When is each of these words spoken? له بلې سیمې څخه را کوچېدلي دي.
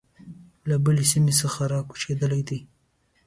له 0.69 0.75
بلې 0.83 1.05
سیمې 1.11 1.33
څخه 1.41 1.61
را 1.71 1.79
کوچېدلي 1.89 2.41
دي. 2.49 2.59